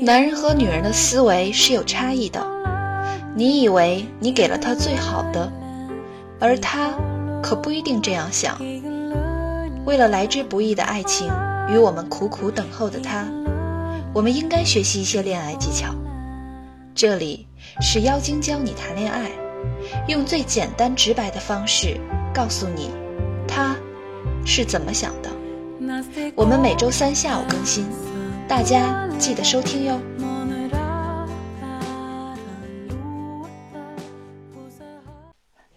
[0.00, 2.44] 男人和女人的思维是有差异的，
[3.36, 5.52] 你以为你给了他最好的，
[6.40, 6.90] 而他
[7.40, 8.58] 可不一定这样想。
[9.84, 11.30] 为了来之不易的爱情
[11.68, 13.24] 与我们苦苦等候的他，
[14.12, 15.94] 我们应该学习一些恋爱技巧。
[16.96, 17.46] 这里
[17.80, 19.30] 是妖精教你谈恋爱，
[20.08, 22.00] 用最简单直白的方式
[22.34, 22.90] 告诉你
[23.46, 23.76] 他
[24.44, 25.30] 是怎么想的。
[26.34, 27.86] 我们每周三下午更新。
[28.48, 30.00] 大家记得收听哟。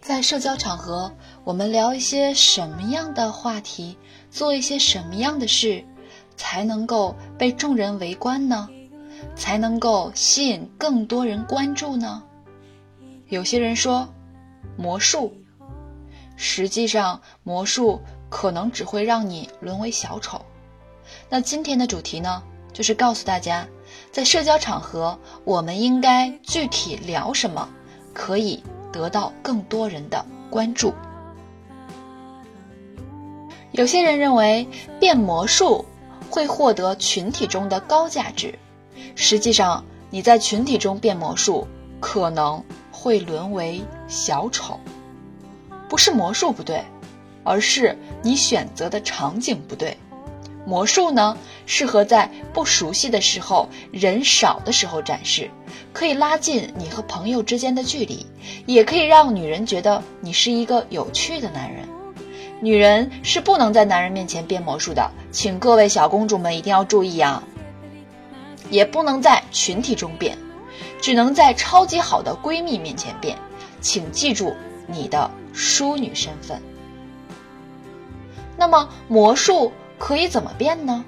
[0.00, 1.12] 在社交场合，
[1.44, 3.96] 我们聊一些什么样的话题，
[4.30, 5.84] 做一些什么样的事，
[6.36, 8.68] 才能够被众人围观呢？
[9.36, 12.22] 才能够吸引更多人关注呢？
[13.30, 14.12] 有些人说
[14.76, 15.32] 魔术，
[16.36, 20.44] 实际上魔术可能只会让你沦为小丑。
[21.28, 22.42] 那今天的主题呢？
[22.72, 23.66] 就是告诉大家，
[24.12, 27.68] 在社交场合，我们应该具体聊什么，
[28.12, 30.92] 可以得到更多人的关注。
[33.72, 34.66] 有些人认为
[34.98, 35.84] 变魔术
[36.30, 38.58] 会获得群体中的高价值，
[39.14, 41.66] 实际上你在群体中变魔术
[42.00, 42.64] 可能
[43.00, 44.78] 会沦为小丑。
[45.88, 46.84] 不是魔术不对，
[47.42, 49.96] 而是你选择的场景不对。
[50.66, 55.50] 魔术呢，适合在不熟悉的时候、人少的时候展示，
[55.94, 58.26] 可以拉近你和朋友之间的距离，
[58.66, 61.88] 也可以让女人觉得你是一个有趣的男人。
[62.60, 67.42] 女人是不能在男人面前变魔术的，请各位小公主们一定要注意啊！
[68.68, 70.36] 也不能在群体中变，
[71.00, 73.36] 只能在超级好的闺蜜面前变，
[73.80, 74.54] 请记住
[74.86, 76.60] 你的淑女身份。
[78.56, 79.72] 那么魔术。
[80.00, 81.04] 可以怎么变呢？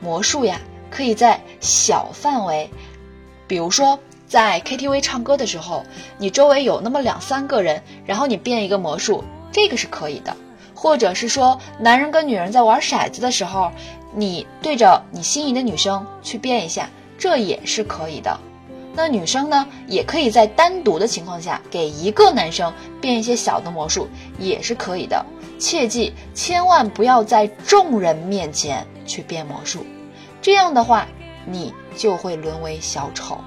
[0.00, 2.68] 魔术呀，可以在小范围，
[3.46, 3.96] 比如说
[4.26, 5.84] 在 KTV 唱歌的时候，
[6.18, 9.22] 你周围有那么两三个人，然后你变一个魔术，
[9.52, 10.36] 这个是可以的。
[10.74, 13.70] 或者是说，男人跟女人在玩骰子的时候，
[14.12, 18.40] 你对着你心仪的女生去变一下，这也是可以的。
[18.98, 24.08] 那女生呢，也可以在单独的情况下给一个男生变一些小的魔术，
[24.38, 25.22] 也是可以的。
[25.58, 29.84] 切记，千万不要在众人面前去变魔术，
[30.40, 31.06] 这样的话
[31.46, 33.38] 你就会沦为小丑。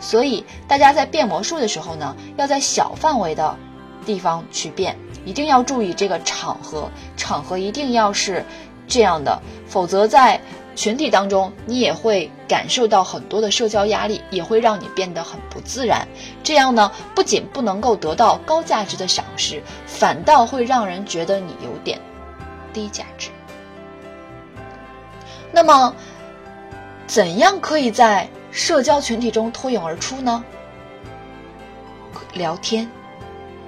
[0.00, 3.56] 所以大家在变魔术的时候呢，要在小范围的
[4.04, 8.44] 地方去变，一定要注意这个场合，场合一定要是
[8.88, 10.40] 这样的，否则在。
[10.78, 16.06] 群体当中，你也会感受到很多的社交压力，也会让你变得很不自然。
[16.44, 21.98] 这样呢，不仅不能够得到高价值的赏识，反倒会让人觉得你有点
[22.72, 23.30] 低价值。
[25.50, 25.92] 那么，
[27.08, 30.44] 怎样可以在社交群体中脱颖而出呢？
[32.34, 32.88] 聊天，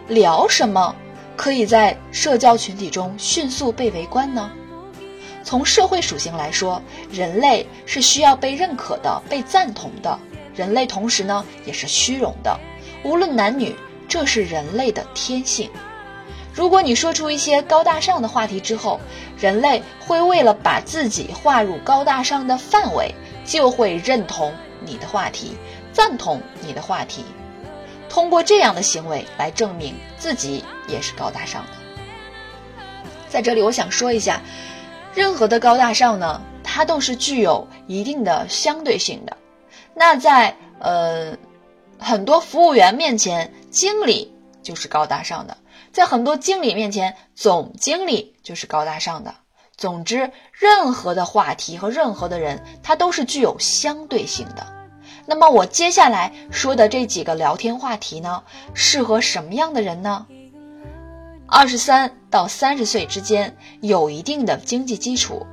[0.07, 0.95] 聊什么
[1.35, 4.49] 可以在社交群体中迅速被围观呢？
[5.43, 6.81] 从社会属性来说，
[7.11, 10.19] 人类是需要被认可的、被赞同的。
[10.55, 12.59] 人类同时呢，也是虚荣的。
[13.03, 13.75] 无论男女，
[14.07, 15.71] 这是人类的天性。
[16.53, 19.01] 如果你说出一些高大上的话题之后，
[19.39, 23.15] 人类会为了把自己划入高大上的范围，
[23.45, 24.53] 就会认同
[24.85, 25.57] 你的话题，
[25.93, 27.25] 赞同你的话题，
[28.09, 32.85] 通过这样的行为来证明自己也是高大上的。
[33.29, 34.43] 在这里，我想说一下。
[35.15, 39.37] 任何的高大上呢，它都是具有一定的相对性的。
[39.95, 41.37] 那在呃
[41.99, 44.33] 很多服务员面前，经理
[44.63, 45.55] 就是高大上的；
[45.93, 49.35] 在很多经理面前，总经理就是高大上的。
[49.77, 54.67] 总之，任何的话题和任何的人，它都是具有相对性的。
[55.27, 58.43] 那么我接下来说的这几个聊天话题呢，
[58.75, 60.27] 适合什么样的人呢？
[61.53, 65.45] 二十三到三十岁之间，有一定的经济基础，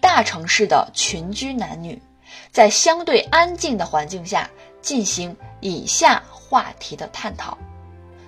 [0.00, 2.00] 大城市的群居男女，
[2.50, 4.48] 在相对安静的环境下
[4.80, 7.58] 进行以下话题的探讨。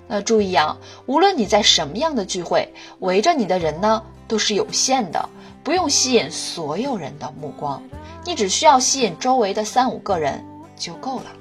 [0.06, 0.76] 那注意啊，
[1.06, 5.26] 无论你在什么样的聚会，围着你的人呢都是有限的，
[5.64, 7.82] 不用吸引所有人的目光，
[8.26, 10.44] 你只需要吸引周围的三五个人
[10.76, 11.32] 就够了。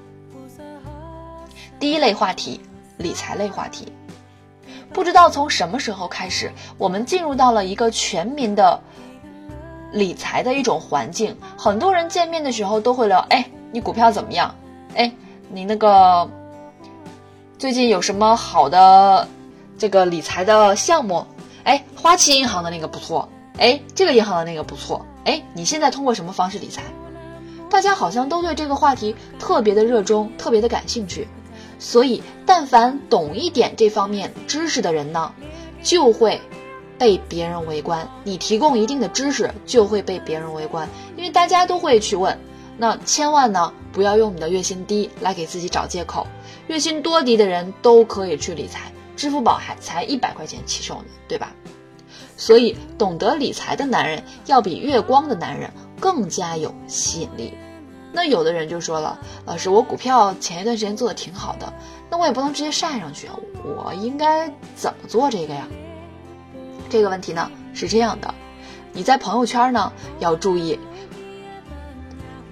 [1.78, 2.62] 第一类话题，
[2.98, 3.92] 理财类话题。
[4.94, 8.82] 不知道从什么时候开始，我们进入到了一个全民的
[9.92, 11.38] 理财的一种环境。
[11.58, 14.56] 很多人见面的时候都会聊：“哎，你股票怎么样？
[14.96, 15.12] 哎，
[15.50, 16.30] 你那个
[17.58, 19.28] 最近有什么好的
[19.78, 21.26] 这个理财的项目，
[21.64, 26.82] 哎，花旗银行的那个不错，哎，这个银行的那个不错，哎，你现在通过什么方式理财？
[27.70, 31.28] 大家好像都对这个话题特别的热衷，特别的感兴趣，
[31.80, 35.34] 所以但凡懂一点这方面知识的人呢，
[35.82, 36.40] 就会
[36.98, 38.08] 被别人围观。
[38.26, 42.38] 你提供一定的知识，就会被别人围观，因为大家都会去问。
[42.78, 46.28] 那千万呢，不要用你的月薪低来给自己找借口。
[46.68, 51.54] 月薪多低的人都可以去理财，支付宝还才一百块钱起售呢，对吧？
[52.38, 57.54] 所以懂得理财的男人要比月光的男人更加有吸引力。
[58.12, 61.72] 那有的人就说了，老师，我股票前一段时间做的挺好的，
[62.10, 65.68] 那我也不能直接晒上去啊，我应该怎么做这个呀？
[66.90, 68.34] 这个问题呢是这样的，
[68.94, 70.80] 你在朋友圈呢要注意。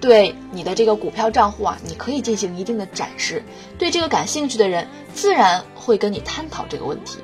[0.00, 3.42] 对你的这个股票账户啊，你可以进行一定的展示，
[3.78, 7.18] 对这个感兴趣的人自然会跟你探讨这个问题。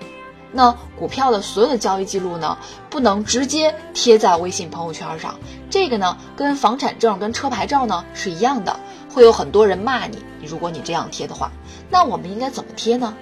[0.57, 2.57] 那股票的所有的交易记录呢，
[2.89, 5.35] 不能直接贴在微信朋友圈上，
[5.69, 8.79] 这个呢跟房产证、跟车牌照呢是一样的，
[9.13, 10.25] 会有很多人骂你。
[10.47, 11.51] 如果你这样贴的话，
[11.91, 13.13] 那我们应该怎么贴呢？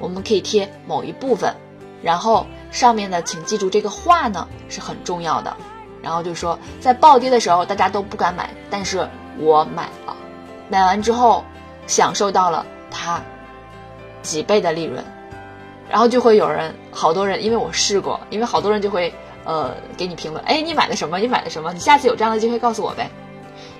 [0.00, 1.54] 我们可以贴某一部分，
[2.02, 5.56] 然后上面呢，请记住这个话呢是很重要的。
[6.02, 9.08] 然后就说，在暴跌的时候，大家都不敢买，但是
[9.38, 10.16] 我买了，
[10.68, 11.44] 买完之后，
[11.86, 13.20] 享受到了它
[14.22, 15.04] 几倍的利润，
[15.88, 21.18] 然后就会有人，好多人，因为我试过，因为好多人就会，呃，给你评论，哎，你买的什么？
[21.18, 21.72] 你买的什么？
[21.72, 23.10] 你下次有这样的机会告诉我呗。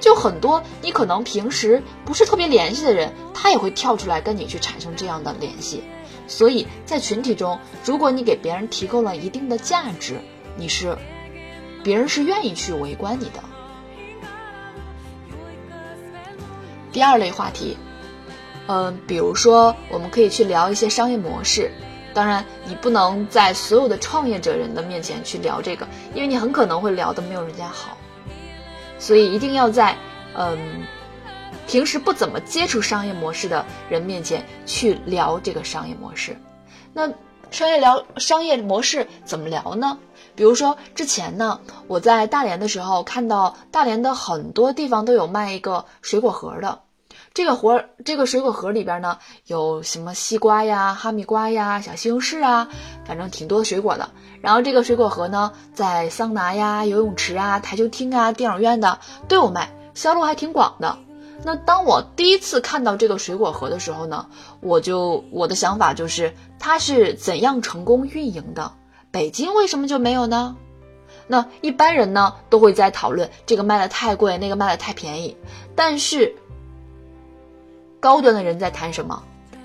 [0.01, 5.83] 就很多你可能平时不是特别联系的人，他也会跳出来跟你去产生这样的联系。
[6.29, 10.21] 所以在群体中，如果你给别人提供了一定的价值，
[10.57, 10.97] 你是。
[11.85, 13.41] 别人是愿意去围观你的。
[16.91, 17.77] 第二类话题，
[18.67, 21.71] 嗯，比如说，我们可以去聊一些商业模式。
[22.17, 27.95] 当然，你不能在所有的创业者人的面前去聊这个，因为你很可能会聊的没有人家好。
[28.99, 29.95] 所以，一定要在
[30.35, 30.59] 嗯
[31.67, 36.35] 平时不怎么接触商业模式的人面前去聊这个商业模式。
[36.95, 37.13] 那
[37.51, 39.99] 商业聊商业模式怎么聊呢？
[40.35, 46.81] 比如说之前呢，我在大连的时候看到大连的很多地方都有卖一个水果盒的，
[47.37, 52.71] 这个盒这个水果盒里边呢有什么西瓜呀、哈密瓜呀、小西红柿啊，
[53.05, 54.09] 反正挺多水果的。
[54.41, 60.97] 然后这个水果盒呢，在桑拿呀、游泳池啊、台球厅啊、电影院的都有卖，销路还挺广的。
[61.45, 64.29] 那当我第一次看到这个水果盒的时候呢，
[64.61, 68.73] 我就我的想法就是它是怎样成功运营的。
[69.11, 70.57] 北京为什么就没有呢？
[71.27, 75.37] 那一般人呢都会在讨论这个卖的太贵，那个卖的太便宜。
[75.75, 76.35] 但是
[78.01, 79.23] 高端的人在谈什么？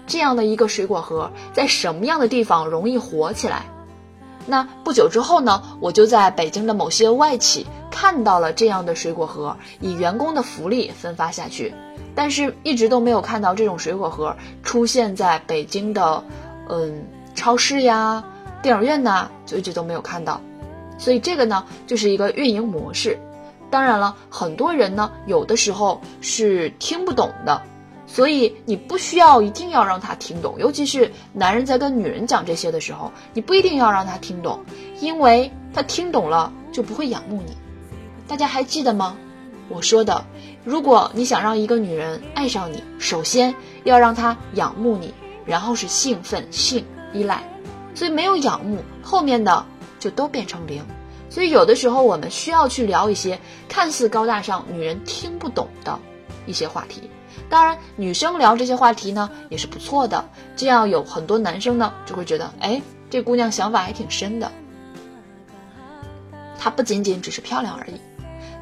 [0.07, 3.65] 这样的一个水果盒在什么样的地方容易火起来？
[4.47, 11.73] 那不久之后呢，我就在北京的某些外企看到了这样的水果盒，以员工的福利分发下去。
[12.13, 16.23] 但是一直都没有看到这种水果盒出现在北京的
[16.67, 17.05] 嗯
[17.35, 18.23] 超市呀。
[18.61, 20.39] 电影院呐，就一直都没有看到，
[20.99, 23.17] 所以这个呢，就是一个运营模式。
[23.71, 27.63] 当然了，很多人呢，有的时候是听不懂的，
[28.13, 30.55] 所以你不需要一定要让他听懂。
[30.59, 34.65] 尤其是男人在跟女人讲这些的时候，你不一定要让他听懂，
[34.99, 37.55] 因为他听懂了就不会仰慕你。
[38.27, 39.15] 大家还记得吗？
[39.69, 40.25] 我说的，
[40.65, 45.13] 如果你想让一个女人爱上你，首先要让她仰慕你，
[45.45, 47.41] 然后是兴奋、性依赖。
[47.95, 49.65] 所以没有仰慕，后面的
[49.99, 50.83] 就都变成零。
[51.29, 53.39] 所以有的时候我们需要去聊一些
[53.69, 55.97] 看似高大上、女人听不懂的
[56.45, 57.09] 一些话题。
[57.49, 60.23] 当然，女生聊这些话题呢也是不错的，
[60.55, 64.51] 这样有很多男生呢就会觉得，哎，这姑娘想法还挺深的。
[66.57, 67.99] 她不仅仅只是漂亮而已。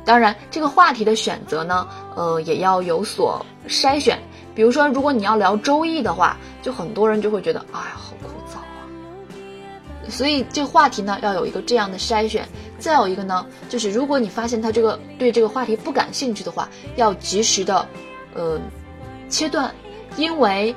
[0.05, 4.17] 当然，这个话题的选择呢，呃，也要有所筛选。
[4.55, 8.81] 比如说，如果你要聊周易的话，就很多人就会觉得，哎呀，好枯燥啊。
[10.09, 12.47] 所以这话题呢，要有一个这样的筛选。
[12.79, 17.85] 再有一个呢，就是如果你发现他这个对这个话题不感兴趣的话，要及时的，
[18.33, 18.59] 呃，
[19.29, 19.73] 切断，
[20.17, 20.75] 因为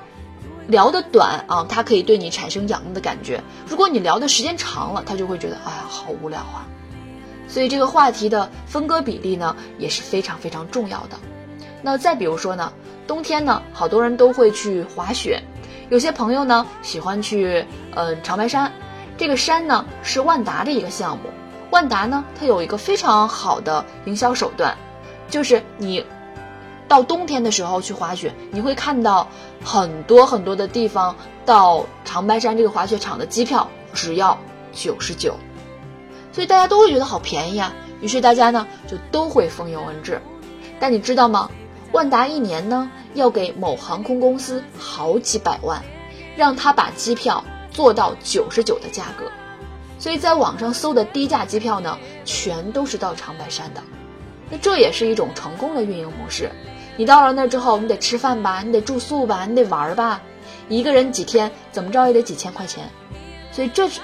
[0.68, 6.66] 聊得短啊，他可以对你产生仰慕的感觉；如果你聊的时间长了，他就会觉得哎呀，好无聊啊。
[7.48, 11.18] 所以这个话题的分割比例呢，也是非常非常重要的。
[11.82, 12.72] 那再比如说呢，
[13.06, 15.42] 冬天呢，好多人都会去滑雪，
[15.90, 18.72] 有些朋友呢喜欢去呃长白山。
[19.18, 21.24] 这个山呢是万达的一个项目，
[21.70, 24.74] 万达呢它有一个非常好的营销手段，
[25.28, 26.04] 就是你
[26.92, 29.28] 到冬天的时候去滑雪，你会看到
[29.64, 34.38] 很多很多的地方到长白山这个滑雪场的机票只要
[34.74, 35.34] 九十九，
[36.32, 37.72] 所以大家都会觉得好便宜啊。
[38.02, 40.20] 于是大家呢就都会蜂拥而至。
[40.78, 41.50] 但你知道吗？
[41.92, 45.82] 万达一年呢要给某航空公司好几百万，
[46.36, 49.32] 让他把机票做到九十九的价格。
[49.98, 51.96] 所以在网上搜的低价机票呢，
[52.26, 53.82] 全都是到长白山的。
[54.50, 56.50] 那这也是一种成功的运营模式。
[56.96, 60.20] 你到了那之后，你得吃饭吧，你得住宿吧，你得玩吧，
[60.68, 62.88] 一个人几天怎么着也得几千块钱。
[63.50, 64.00] 所以这是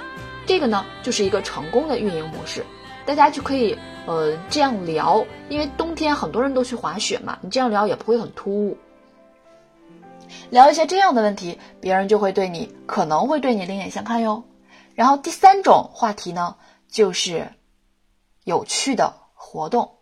[0.47, 2.65] 这个呢，就是一个成功的运营模式。
[3.05, 8.77] 大家就可以呃这样聊，因为冬天很多人都去滑雪嘛，你这样聊也不会很突兀。
[10.51, 14.45] 聊一些这样的问题，别人就会对你可能会对你另眼相看哟。
[14.95, 16.57] 然后第三种话题呢，
[16.91, 17.53] 就是
[18.45, 19.99] 有趣的活动。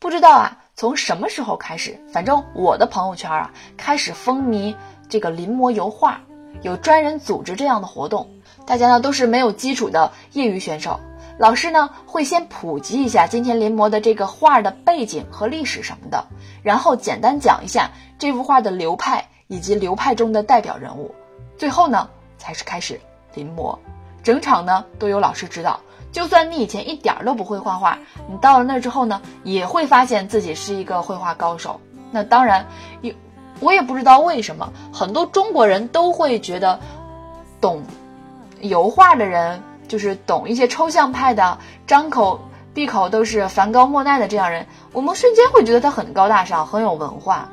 [0.00, 4.76] 不知道啊，从什么时候开始，反正我的朋友圈啊开始风靡
[5.08, 6.20] 这个临摹油画，
[6.62, 8.30] 有专人组织这样的活动。
[8.64, 11.00] 大家呢都是没有基础的业余选手，
[11.36, 16.24] 老师呢会先普及一下今天临摹的这个画的背景和历史什么的，
[16.62, 21.12] 然后简单讲一下这幅画的流派以及流派中的代表人物，
[21.56, 23.00] 最后呢才是开始。
[23.34, 23.76] 临摹，
[24.22, 25.80] 整场呢都有老师指导。
[26.12, 27.98] 就算你以前一点儿都不会画画，
[28.28, 31.80] 你到了那之后呢，也会发现自己是一个绘画高手。
[32.10, 32.66] 那当然，
[33.02, 33.12] 有
[33.60, 36.80] 我也不知道为什么，很多中国人都会觉得，
[37.60, 37.82] 懂
[38.60, 42.40] 油画的人，就是懂一些抽象派的，张口
[42.72, 47.48] 闭口都是梵高、莫奈的这样人，我们瞬间会觉得他很高大上，很有文化。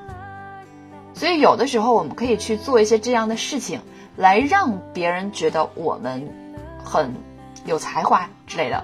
[1.14, 3.80] 所以有的时候我们可以去做一些这样的事情。
[4.18, 6.26] 来让别人觉得我们
[6.82, 7.14] 很
[7.65, 8.84] 有才华之类的。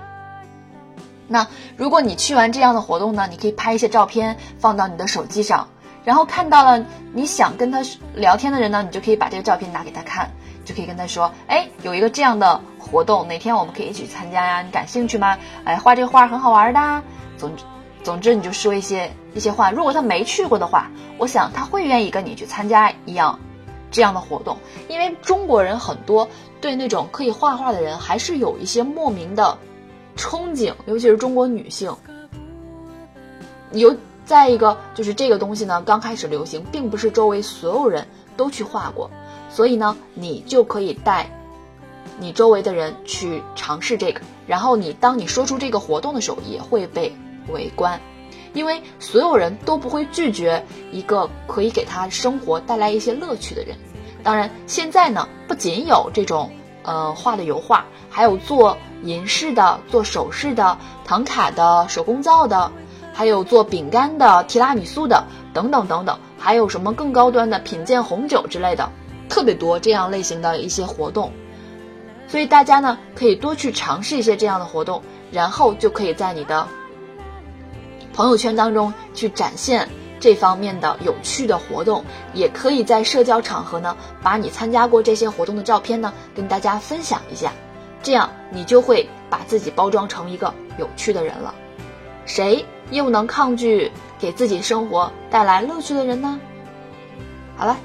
[1.27, 1.47] 那
[1.77, 5.69] 如果你去完这样的活动呢，你可以拍一些照片放到你的手机上，
[6.03, 7.79] 然后看到了你想跟他
[8.13, 10.29] 聊天的人呢，你就可以把这个照片拿给他看，
[10.65, 14.61] 就可以跟他说：“哎，有一个这样的活动，哪天我们可以一起参加呀？
[14.61, 15.38] 你感兴趣吗？
[15.63, 17.03] 哎，画这个画很好玩的。
[17.38, 17.63] 总之
[18.03, 19.71] 总之，你就说一些一些话。
[19.71, 23.39] 如果他没去过的话，我想他会愿意跟你去参加一样。”
[23.89, 24.57] 这样的活动，
[24.88, 26.29] 因为中国人很多
[26.62, 29.58] 对那种可以画画的人还是有一些莫名的
[30.15, 31.94] 憧憬，尤其是中国女性。
[33.72, 39.10] 有再一个就是这个东西呢，刚开始流行，并不是周围所有人都去画过，
[39.50, 41.30] 所以呢，你就可以带
[42.20, 47.12] 你周围的人去尝试这个，然后你当你说出这个活动的时候，也会被
[47.51, 48.00] 围观。
[48.53, 53.77] 因为所有人都不会拒绝一个可以给他生活带来一些乐趣的人。
[54.24, 56.51] 当然，现在呢，不仅有这种
[56.84, 62.72] 呃画的油画，还有做银饰的、做首饰的、唐卡的、手工皂的，
[63.13, 65.24] 还有做饼干的、提拉米苏的
[65.54, 68.90] 等等等等，还有什么更高端的品鉴红酒之类的，
[69.28, 71.32] 特别多这样类型的一些活动。
[72.28, 75.01] 所以大家呢，可以多去尝试一些这样的活动，
[75.32, 76.68] 然后就可以在你的。
[78.13, 79.88] 朋友圈当中去展现
[80.22, 87.51] 这方面的有趣的活动，也可以在社交场合呢，把你参加过这些活动的照片呢，跟大家分享一下，
[88.04, 91.54] 这样你就会把自己包装成一个有趣的人了。
[92.28, 96.40] 谁又能抗拒给自己生活带来乐趣的人呢？
[97.58, 97.78] 好了，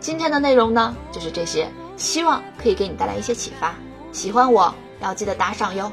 [0.00, 3.74] 今天的内容呢就是这些，希望可以给你带来一些启发。
[4.10, 5.92] 喜欢我要记得打赏哟。